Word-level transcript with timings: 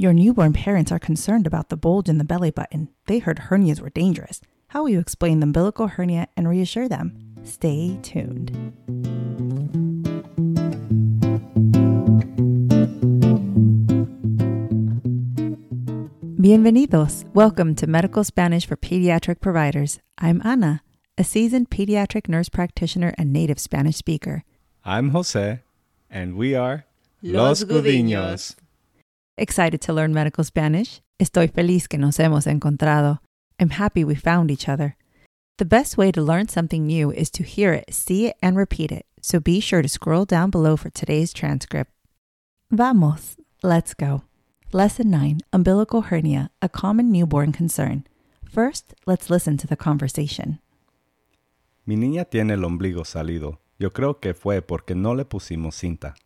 Your 0.00 0.12
newborn 0.12 0.52
parents 0.52 0.92
are 0.92 1.00
concerned 1.00 1.44
about 1.44 1.70
the 1.70 1.76
bulge 1.76 2.08
in 2.08 2.18
the 2.18 2.24
belly 2.24 2.52
button. 2.52 2.88
They 3.08 3.18
heard 3.18 3.48
hernias 3.50 3.80
were 3.80 3.90
dangerous. 3.90 4.40
How 4.68 4.82
will 4.82 4.90
you 4.90 5.00
explain 5.00 5.40
the 5.40 5.44
umbilical 5.46 5.88
hernia 5.88 6.28
and 6.36 6.48
reassure 6.48 6.88
them? 6.88 7.18
Stay 7.42 7.98
tuned. 8.00 8.52
Bienvenidos. 16.40 17.24
Welcome 17.34 17.74
to 17.74 17.88
Medical 17.88 18.22
Spanish 18.22 18.66
for 18.66 18.76
Pediatric 18.76 19.40
Providers. 19.40 19.98
I'm 20.16 20.40
Ana, 20.44 20.82
a 21.18 21.24
seasoned 21.24 21.70
pediatric 21.70 22.28
nurse 22.28 22.48
practitioner 22.48 23.16
and 23.18 23.32
native 23.32 23.58
Spanish 23.58 23.96
speaker. 23.96 24.44
I'm 24.84 25.10
Jose, 25.10 25.58
and 26.08 26.36
we 26.36 26.54
are 26.54 26.84
Los 27.20 27.64
Gudiños. 27.64 28.54
Excited 29.40 29.80
to 29.82 29.92
learn 29.92 30.12
medical 30.12 30.42
Spanish? 30.42 31.00
Estoy 31.20 31.46
feliz 31.46 31.86
que 31.86 31.96
nos 31.96 32.16
hemos 32.16 32.48
encontrado. 32.48 33.20
I'm 33.60 33.70
happy 33.70 34.02
we 34.02 34.16
found 34.16 34.50
each 34.50 34.68
other. 34.68 34.96
The 35.58 35.64
best 35.64 35.96
way 35.96 36.10
to 36.10 36.20
learn 36.20 36.48
something 36.48 36.84
new 36.84 37.12
is 37.12 37.30
to 37.30 37.44
hear 37.44 37.72
it, 37.72 37.94
see 37.94 38.26
it, 38.26 38.36
and 38.42 38.56
repeat 38.56 38.90
it, 38.90 39.06
so 39.22 39.38
be 39.38 39.60
sure 39.60 39.80
to 39.80 39.88
scroll 39.88 40.24
down 40.24 40.50
below 40.50 40.76
for 40.76 40.90
today's 40.90 41.32
transcript. 41.32 41.92
Vamos, 42.72 43.36
let's 43.62 43.94
go. 43.94 44.22
Lesson 44.72 45.08
9 45.08 45.38
Umbilical 45.52 46.02
Hernia, 46.02 46.50
a 46.60 46.68
common 46.68 47.12
newborn 47.12 47.52
concern. 47.52 48.08
First, 48.44 48.92
let's 49.06 49.30
listen 49.30 49.56
to 49.58 49.68
the 49.68 49.76
conversation. 49.76 50.58
Mi 51.86 51.94
niña 51.94 52.24
tiene 52.24 52.54
el 52.54 52.64
ombligo 52.64 53.04
salido. 53.04 53.60
Yo 53.78 53.92
creo 53.92 54.18
que 54.18 54.34
fue 54.34 54.62
porque 54.62 54.96
no 54.96 55.14
le 55.14 55.24
pusimos 55.24 55.76
cinta. 55.76 56.16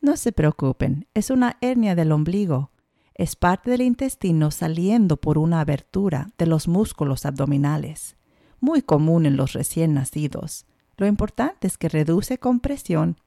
No 0.00 0.16
se 0.16 0.32
preocupen, 0.32 1.06
es 1.12 1.30
una 1.30 1.58
hernia 1.60 1.94
del 1.94 2.12
ombligo. 2.12 2.70
Es 3.14 3.36
parte 3.36 3.70
del 3.70 3.82
intestino 3.82 4.50
saliendo 4.50 5.18
por 5.18 5.36
una 5.36 5.60
abertura 5.60 6.28
de 6.38 6.46
los 6.46 6.68
músculos 6.68 7.26
abdominales, 7.26 8.16
muy 8.60 8.80
común 8.80 9.26
en 9.26 9.36
los 9.36 9.52
recién 9.52 9.92
nacidos. 9.92 10.64
Lo 10.96 11.06
importante 11.06 11.66
es 11.66 11.76
que 11.76 11.90
reduce 11.90 12.38
compresión 12.38 13.18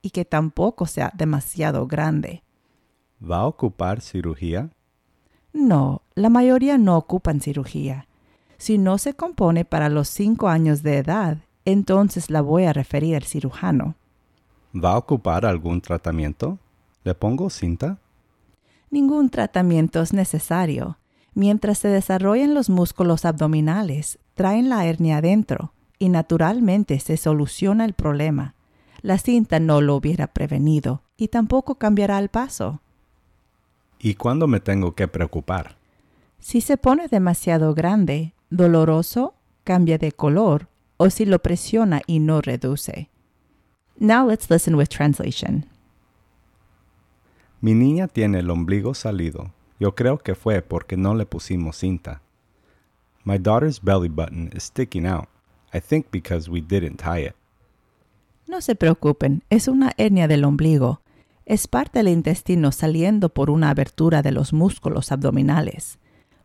y 0.00 0.10
que 0.10 0.24
tampoco 0.24 0.86
sea 0.86 1.12
demasiado 1.14 1.86
grande. 1.86 2.42
¿Va 3.22 3.40
a 3.40 3.46
ocupar 3.46 4.00
cirugía? 4.00 4.70
No, 5.52 6.02
la 6.14 6.30
mayoría 6.30 6.78
no 6.78 6.96
ocupan 6.96 7.40
cirugía. 7.40 8.08
Si 8.56 8.78
no 8.78 8.96
se 8.96 9.14
compone 9.14 9.64
para 9.64 9.90
los 9.90 10.08
5 10.08 10.48
años 10.48 10.82
de 10.82 10.98
edad, 10.98 11.38
entonces 11.66 12.30
la 12.30 12.40
voy 12.40 12.64
a 12.64 12.72
referir 12.72 13.16
al 13.16 13.24
cirujano. 13.24 13.96
¿Va 14.74 14.92
a 14.92 14.98
ocupar 14.98 15.44
algún 15.44 15.80
tratamiento? 15.80 16.58
¿Le 17.04 17.14
pongo 17.14 17.50
cinta? 17.50 17.98
Ningún 18.90 19.28
tratamiento 19.28 20.00
es 20.00 20.12
necesario. 20.12 20.98
Mientras 21.34 21.78
se 21.78 21.88
desarrollan 21.88 22.54
los 22.54 22.70
músculos 22.70 23.24
abdominales, 23.24 24.18
traen 24.34 24.68
la 24.68 24.86
hernia 24.86 25.18
adentro 25.18 25.72
y 25.98 26.08
naturalmente 26.08 26.98
se 27.00 27.16
soluciona 27.16 27.84
el 27.84 27.94
problema. 27.94 28.54
La 29.02 29.18
cinta 29.18 29.60
no 29.60 29.80
lo 29.80 29.96
hubiera 29.96 30.28
prevenido 30.28 31.02
y 31.16 31.28
tampoco 31.28 31.76
cambiará 31.76 32.18
el 32.18 32.28
paso. 32.28 32.80
¿Y 33.98 34.14
cuándo 34.14 34.46
me 34.46 34.60
tengo 34.60 34.94
que 34.94 35.08
preocupar? 35.08 35.76
Si 36.38 36.60
se 36.60 36.76
pone 36.76 37.08
demasiado 37.08 37.74
grande, 37.74 38.34
doloroso, 38.50 39.34
cambia 39.64 39.98
de 39.98 40.12
color 40.12 40.68
o 40.96 41.08
si 41.08 41.24
lo 41.24 41.40
presiona 41.40 42.02
y 42.06 42.18
no 42.18 42.40
reduce. 42.40 43.11
Now 43.98 44.26
let's 44.26 44.50
listen 44.50 44.74
with 44.74 44.88
translation. 44.88 45.66
Mi 47.60 47.74
niña 47.74 48.08
tiene 48.08 48.40
el 48.40 48.50
ombligo 48.50 48.94
salido. 48.94 49.52
Yo 49.78 49.94
creo 49.94 50.18
que 50.18 50.34
fue 50.34 50.62
porque 50.62 50.96
no 50.96 51.14
le 51.14 51.26
pusimos 51.26 51.76
cinta. 51.76 52.22
My 53.24 53.38
daughter's 53.38 53.80
belly 53.80 54.08
button 54.08 54.50
is 54.54 54.64
sticking 54.64 55.06
out. 55.06 55.28
I 55.72 55.80
think 55.80 56.06
because 56.10 56.50
we 56.50 56.60
didn't 56.60 57.00
tie 57.00 57.26
it. 57.26 57.34
No 58.48 58.60
se 58.60 58.74
preocupen, 58.74 59.44
es 59.48 59.68
una 59.68 59.92
hernia 59.96 60.28
del 60.28 60.44
ombligo. 60.44 61.00
Es 61.46 61.68
parte 61.68 62.00
del 62.00 62.08
intestino 62.08 62.72
saliendo 62.72 63.28
por 63.28 63.48
una 63.48 63.70
abertura 63.70 64.22
de 64.22 64.32
los 64.32 64.52
músculos 64.52 65.12
abdominales, 65.12 65.98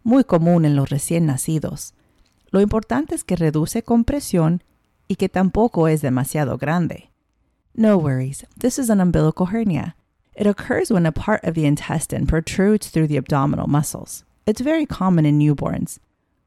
muy 0.04 0.24
común 0.24 0.66
en 0.66 0.76
los 0.76 0.90
recién 0.90 1.26
nacidos. 1.26 1.94
Lo 2.50 2.62
importante 2.62 3.16
es 3.16 3.24
que 3.24 3.36
reduce 3.36 3.84
compresión 3.84 4.64
y 5.08 5.16
que 5.16 5.30
tampoco 5.30 5.88
es 5.88 6.02
demasiado 6.02 6.58
grande. 6.58 7.12
No 7.80 7.96
worries, 7.96 8.44
this 8.58 8.80
is 8.80 8.90
an 8.90 9.00
umbilical 9.00 9.46
hernia. 9.48 9.94
It 10.36 10.48
occurs 10.48 10.92
when 10.92 11.06
a 11.06 11.12
part 11.12 11.44
of 11.44 11.54
the 11.54 11.68
intestine 11.68 12.26
protrudes 12.26 12.90
through 12.90 13.06
the 13.06 13.18
abdominal 13.18 13.68
muscles. 13.68 14.24
It's 14.48 14.62
very 14.62 14.88
common 14.88 15.28
in 15.28 15.38
newborns. 15.38 16.00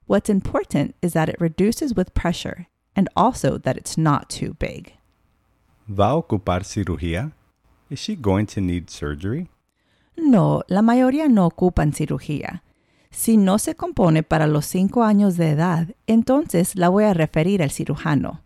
What's 0.07 0.29
important 0.29 0.97
is 1.01 1.13
that 1.13 1.29
it 1.29 1.41
reduces 1.41 1.95
with 1.95 2.15
pressure 2.15 2.67
and 2.97 3.09
also 3.15 3.59
that 3.59 3.77
it's 3.77 3.97
not 3.97 4.29
too 4.29 4.55
big. 4.55 4.95
¿Va 5.89 6.11
a 6.11 6.21
ocupar 6.21 6.65
cirugía? 6.65 7.31
Is 7.91 8.01
she 8.01 8.17
going 8.17 8.47
to 8.47 8.61
need 8.61 8.91
surgery? 8.91 9.51
No, 10.17 10.65
la 10.69 10.83
mayoría 10.83 11.29
no 11.29 11.49
ocupan 11.49 11.93
cirugía. 11.93 12.63
Si 13.13 13.37
no 13.37 13.57
se 13.59 13.75
compone 13.75 14.25
para 14.25 14.49
los 14.49 14.67
5 14.67 15.05
años 15.05 15.37
de 15.37 15.51
edad, 15.51 15.95
entonces 16.09 16.75
la 16.75 16.89
voy 16.89 17.05
a 17.05 17.15
referir 17.15 17.63
al 17.63 17.71
cirujano. 17.71 18.43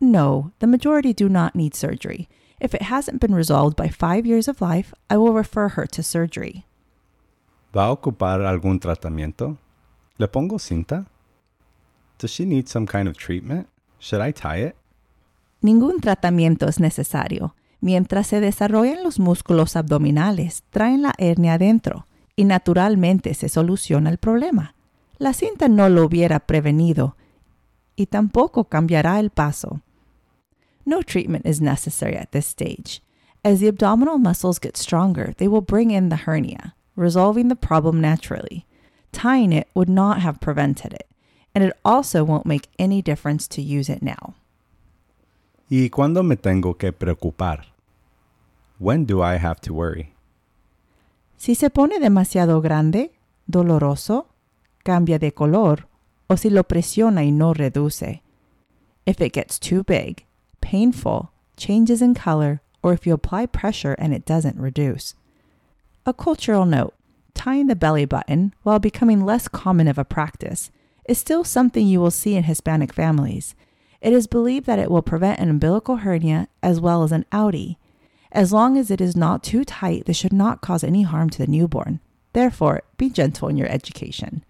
No, 0.00 0.52
the 0.60 0.66
majority 0.66 1.12
do 1.12 1.28
not 1.28 1.54
need 1.54 1.74
surgery. 1.74 2.28
If 2.58 2.74
it 2.74 2.82
hasn't 2.82 3.20
been 3.20 3.34
resolved 3.34 3.76
by 3.76 3.88
5 3.88 4.26
years 4.26 4.48
of 4.48 4.60
life, 4.60 4.94
I 5.10 5.16
will 5.16 5.34
refer 5.34 5.68
her 5.76 5.86
to 5.88 6.02
surgery. 6.02 6.64
¿Va 7.76 7.86
a 7.86 7.92
ocupar 7.92 8.42
algún 8.42 8.80
tratamiento? 8.80 9.58
¿Le 10.16 10.26
pongo 10.26 10.58
cinta? 10.58 11.06
Does 12.18 12.32
she 12.32 12.44
need 12.44 12.66
some 12.66 12.86
kind 12.86 13.08
of 13.08 13.16
treatment? 13.16 13.68
Should 13.98 14.26
I 14.26 14.32
tie 14.32 14.68
it? 14.68 14.76
Ningún 15.62 16.00
tratamiento 16.00 16.66
es 16.66 16.80
necesario. 16.80 17.54
Mientras 17.80 18.26
se 18.26 18.40
desarrollan 18.40 19.02
los 19.02 19.18
músculos 19.18 19.76
abdominales, 19.76 20.64
traen 20.70 21.02
la 21.02 21.14
hernia 21.16 21.54
adentro 21.54 22.06
y 22.36 22.44
naturalmente 22.44 23.34
se 23.34 23.48
soluciona 23.48 24.10
el 24.10 24.18
problema. 24.18 24.74
La 25.18 25.32
cinta 25.32 25.68
no 25.68 25.88
lo 25.88 26.04
hubiera 26.04 26.40
prevenido 26.40 27.16
y 27.96 28.06
tampoco 28.06 28.64
cambiará 28.64 29.20
el 29.20 29.30
paso. 29.30 29.80
No 30.84 31.02
treatment 31.02 31.46
is 31.46 31.60
necessary 31.60 32.16
at 32.16 32.32
this 32.32 32.46
stage. 32.46 33.02
As 33.44 33.60
the 33.60 33.68
abdominal 33.68 34.18
muscles 34.18 34.58
get 34.58 34.76
stronger, 34.76 35.34
they 35.38 35.48
will 35.48 35.60
bring 35.60 35.90
in 35.90 36.08
the 36.08 36.16
hernia, 36.16 36.74
resolving 36.96 37.48
the 37.48 37.56
problem 37.56 38.00
naturally. 38.00 38.66
Tying 39.12 39.52
it 39.52 39.68
would 39.74 39.88
not 39.88 40.20
have 40.20 40.40
prevented 40.40 40.92
it, 40.92 41.08
and 41.54 41.64
it 41.64 41.72
also 41.84 42.22
won't 42.22 42.46
make 42.46 42.68
any 42.78 43.02
difference 43.02 43.48
to 43.48 43.62
use 43.62 43.88
it 43.88 44.02
now. 44.02 44.34
¿Y 45.70 45.88
cuándo 45.88 46.24
me 46.24 46.36
tengo 46.36 46.76
que 46.76 46.92
preocupar? 46.92 47.66
When 48.78 49.04
do 49.04 49.22
I 49.22 49.36
have 49.36 49.60
to 49.62 49.74
worry? 49.74 50.12
Si 51.36 51.54
se 51.54 51.70
pone 51.70 51.98
demasiado 51.98 52.60
grande, 52.60 53.12
doloroso, 53.46 54.26
cambia 54.84 55.18
de 55.18 55.32
color, 55.32 55.86
o 56.28 56.36
si 56.36 56.50
lo 56.50 56.64
presiona 56.64 57.24
y 57.24 57.30
no 57.30 57.54
reduce. 57.54 58.22
If 59.06 59.20
it 59.20 59.32
gets 59.32 59.58
too 59.58 59.82
big, 59.84 60.26
painful, 60.70 61.32
changes 61.56 62.00
in 62.00 62.14
color, 62.14 62.62
or 62.80 62.92
if 62.92 63.04
you 63.04 63.12
apply 63.12 63.44
pressure 63.44 63.94
and 63.94 64.14
it 64.14 64.24
doesn't 64.24 64.56
reduce. 64.56 65.16
A 66.06 66.14
cultural 66.14 66.64
note 66.64 66.94
tying 67.34 67.66
the 67.66 67.74
belly 67.74 68.04
button, 68.04 68.54
while 68.62 68.78
becoming 68.78 69.24
less 69.24 69.48
common 69.48 69.88
of 69.88 69.98
a 69.98 70.04
practice, 70.04 70.70
is 71.08 71.18
still 71.18 71.42
something 71.42 71.88
you 71.88 71.98
will 71.98 72.12
see 72.12 72.36
in 72.36 72.44
Hispanic 72.44 72.92
families. 72.92 73.56
It 74.00 74.12
is 74.12 74.28
believed 74.28 74.66
that 74.66 74.78
it 74.78 74.92
will 74.92 75.02
prevent 75.02 75.40
an 75.40 75.50
umbilical 75.50 75.96
hernia 75.96 76.46
as 76.62 76.80
well 76.80 77.02
as 77.02 77.10
an 77.10 77.26
outie. 77.32 77.74
As 78.30 78.52
long 78.52 78.76
as 78.76 78.92
it 78.92 79.00
is 79.00 79.16
not 79.16 79.42
too 79.42 79.64
tight, 79.64 80.06
this 80.06 80.16
should 80.16 80.32
not 80.32 80.60
cause 80.60 80.84
any 80.84 81.02
harm 81.02 81.30
to 81.30 81.38
the 81.38 81.50
newborn. 81.50 81.98
Therefore, 82.32 82.82
be 82.96 83.10
gentle 83.10 83.48
in 83.48 83.56
your 83.56 83.68
education. 83.68 84.44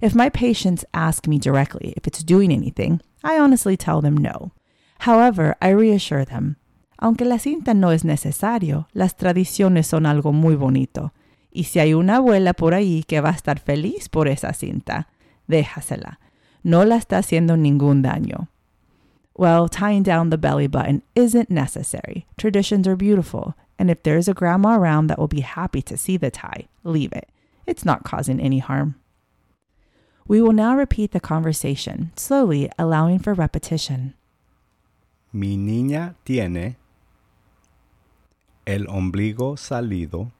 If 0.00 0.14
my 0.14 0.28
patients 0.28 0.84
ask 0.94 1.26
me 1.26 1.40
directly 1.40 1.94
if 1.96 2.06
it's 2.06 2.22
doing 2.22 2.52
anything, 2.52 3.00
I 3.24 3.40
honestly 3.40 3.76
tell 3.76 4.00
them 4.00 4.16
no. 4.16 4.52
However, 5.00 5.56
I 5.60 5.74
reassure 5.74 6.24
them. 6.24 6.56
Aunque 6.98 7.24
la 7.24 7.38
cinta 7.38 7.74
no 7.74 7.92
es 7.92 8.04
necesario, 8.04 8.88
las 8.92 9.16
tradiciones 9.16 9.86
son 9.86 10.06
algo 10.06 10.32
muy 10.32 10.56
bonito. 10.56 11.12
Y 11.50 11.64
si 11.64 11.78
hay 11.78 11.94
una 11.94 12.16
abuela 12.16 12.54
por 12.54 12.74
ahí 12.74 13.04
que 13.04 13.20
va 13.20 13.30
a 13.30 13.34
estar 13.34 13.58
feliz 13.58 14.08
por 14.08 14.26
esa 14.26 14.52
cinta, 14.52 15.08
déjasela. 15.46 16.18
No 16.62 16.84
la 16.84 16.96
está 16.96 17.18
haciendo 17.18 17.56
ningún 17.56 18.02
daño. 18.02 18.48
Well, 19.36 19.68
tying 19.68 20.02
down 20.02 20.30
the 20.30 20.38
belly 20.38 20.68
button 20.68 21.02
isn't 21.14 21.50
necessary. 21.50 22.26
Traditions 22.36 22.86
are 22.86 22.96
beautiful, 22.96 23.54
and 23.78 23.90
if 23.90 24.02
there's 24.02 24.28
a 24.28 24.34
grandma 24.34 24.76
around 24.76 25.08
that 25.08 25.18
will 25.18 25.28
be 25.28 25.42
happy 25.42 25.82
to 25.82 25.96
see 25.96 26.16
the 26.16 26.30
tie, 26.30 26.68
leave 26.84 27.12
it. 27.12 27.28
It's 27.66 27.84
not 27.84 28.04
causing 28.04 28.40
any 28.40 28.60
harm. 28.60 28.94
We 30.26 30.40
will 30.40 30.52
now 30.52 30.76
repeat 30.76 31.12
the 31.12 31.20
conversation, 31.20 32.12
slowly 32.16 32.70
allowing 32.78 33.18
for 33.18 33.34
repetition. 33.34 34.14
Mi 35.34 35.56
niña 35.56 36.14
tiene 36.22 36.76
el 38.66 38.86
ombligo 38.88 39.56
salido. 39.56 40.30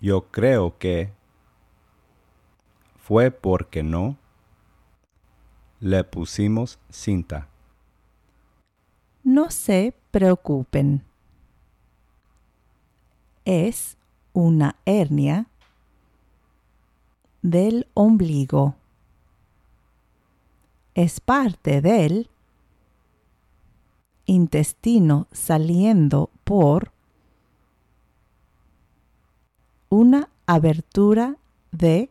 Yo 0.00 0.30
creo 0.30 0.78
que 0.78 1.12
fue 2.96 3.30
porque 3.30 3.82
no 3.82 4.16
le 5.80 6.02
pusimos 6.04 6.78
cinta. 6.88 7.46
No 9.22 9.50
se 9.50 9.94
preocupen. 10.10 11.04
Es 13.44 13.98
una 14.32 14.76
hernia 14.86 15.50
del 17.42 17.86
ombligo. 17.92 18.76
Es 20.94 21.20
parte 21.20 21.82
del 21.82 22.30
intestino 24.26 25.26
saliendo 25.32 26.30
por 26.44 26.92
una 29.88 30.28
abertura 30.46 31.36
de 31.72 32.10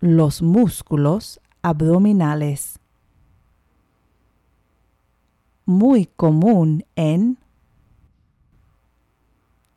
los 0.00 0.42
músculos 0.42 1.40
abdominales. 1.62 2.78
Muy 5.66 6.06
común 6.06 6.84
en 6.96 7.38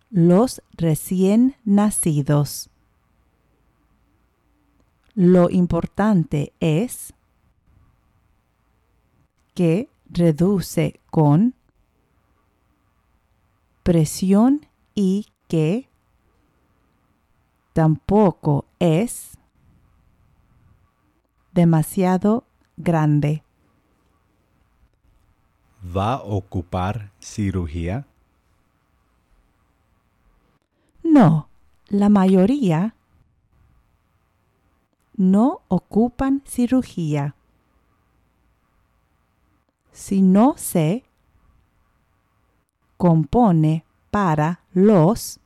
los 0.10 0.62
recién 0.74 1.56
nacidos. 1.65 2.69
Lo 5.15 5.50
importante 5.50 6.54
es 6.60 7.13
que 9.53 9.89
reduce 10.09 11.00
con 11.09 11.53
presión 13.83 14.65
y 14.95 15.27
que 15.47 15.89
tampoco 17.73 18.65
es 18.79 19.38
demasiado 21.51 22.45
grande. 22.77 23.44
¿Va 25.95 26.13
a 26.15 26.23
ocupar 26.23 27.11
cirugía? 27.19 28.07
No, 31.03 31.50
la 31.89 32.09
mayoría 32.09 32.95
no 35.15 35.61
ocupan 35.67 36.41
cirugía. 36.45 37.35
Si 39.93 40.23
no 40.23 40.55
se 40.57 41.05
compone 42.97 43.85
para 44.09 44.61
los 44.73 45.39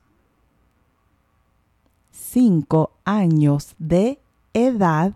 cinco 2.10 2.92
años 3.04 3.76
de 3.78 4.20
edad, 4.54 5.12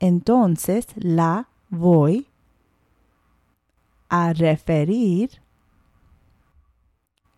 entonces 0.00 0.86
la 0.96 1.48
voy 1.70 2.28
a 4.08 4.32
referir 4.32 5.40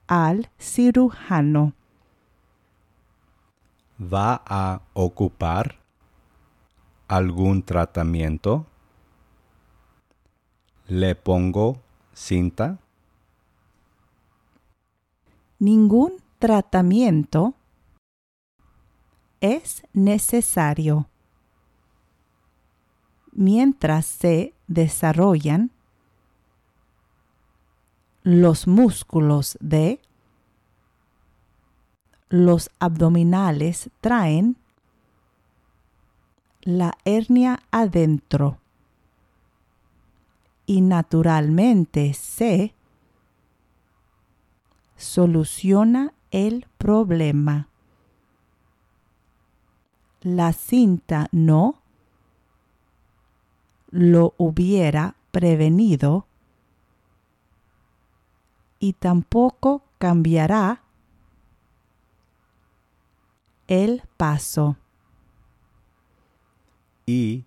al 0.06 0.50
cirujano. 0.58 1.74
¿Va 4.00 4.42
a 4.46 4.80
ocupar 4.94 5.76
algún 7.08 7.62
tratamiento? 7.62 8.66
¿Le 10.88 11.16
pongo 11.16 11.80
cinta? 12.12 12.78
Ningún 15.58 16.22
tratamiento 16.38 17.54
es 19.40 19.82
necesario 19.92 21.08
mientras 23.32 24.06
se 24.06 24.54
desarrollan 24.68 25.72
los 28.22 28.68
músculos 28.68 29.58
de 29.60 30.00
los 32.28 32.70
abdominales 32.78 33.90
traen 34.00 34.56
la 36.62 36.96
hernia 37.04 37.60
adentro 37.72 38.58
y 40.66 40.80
naturalmente 40.80 42.12
se 42.12 42.74
soluciona 44.96 46.12
el 46.30 46.66
problema. 46.76 47.68
La 50.22 50.52
cinta 50.52 51.28
no 51.30 51.80
lo 53.90 54.34
hubiera 54.36 55.14
prevenido 55.30 56.26
y 58.80 58.94
tampoco 58.94 59.84
cambiará 59.98 60.82
el 63.68 64.02
paso. 64.16 64.76
Y 67.06 67.44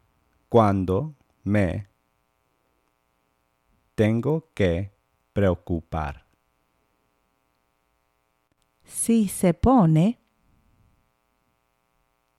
cuando 0.48 1.14
me 1.44 1.89
tengo 4.00 4.48
que 4.54 4.94
preocupar. 5.34 6.26
Si 8.86 9.28
se 9.28 9.54
pone 9.54 10.22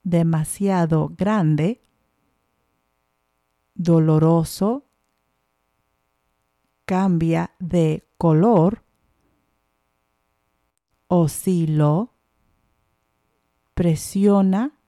demasiado 0.03 1.11
grande, 1.11 1.83
doloroso, 3.75 4.87
cambia 6.87 7.55
de 7.59 8.09
color 8.17 8.83
o 11.09 11.29
presiona 13.75 14.79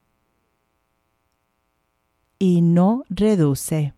y 2.39 2.63
no 2.63 3.05
reduce. 3.11 3.93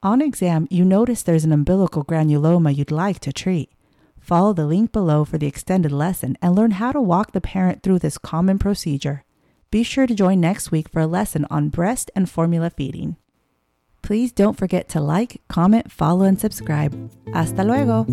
On 0.00 0.22
exam, 0.22 0.68
you 0.70 0.84
notice 0.84 1.24
there's 1.24 1.44
an 1.44 1.50
umbilical 1.50 2.04
granuloma 2.04 2.74
you'd 2.74 2.92
like 2.92 3.18
to 3.20 3.32
treat. 3.32 3.72
Follow 4.20 4.52
the 4.52 4.64
link 4.64 4.92
below 4.92 5.24
for 5.24 5.38
the 5.38 5.48
extended 5.48 5.90
lesson 5.90 6.38
and 6.40 6.54
learn 6.54 6.72
how 6.72 6.92
to 6.92 7.00
walk 7.00 7.32
the 7.32 7.40
parent 7.40 7.82
through 7.82 7.98
this 7.98 8.16
common 8.16 8.60
procedure. 8.60 9.24
Be 9.72 9.82
sure 9.82 10.06
to 10.06 10.14
join 10.14 10.40
next 10.40 10.70
week 10.70 10.88
for 10.88 11.00
a 11.00 11.06
lesson 11.08 11.46
on 11.50 11.68
breast 11.68 12.12
and 12.14 12.30
formula 12.30 12.70
feeding. 12.70 13.16
Please 14.00 14.30
don't 14.30 14.56
forget 14.56 14.88
to 14.90 15.00
like, 15.00 15.40
comment, 15.48 15.90
follow, 15.90 16.24
and 16.24 16.40
subscribe. 16.40 17.10
Hasta 17.34 17.64
luego! 17.64 18.06